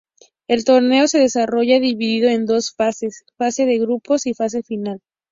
[0.47, 4.99] El torneo se desarrolla dividido en dos fases: Fase de grupos y Fase final.